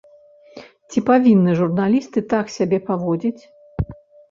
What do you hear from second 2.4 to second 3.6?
сябе паводзіць?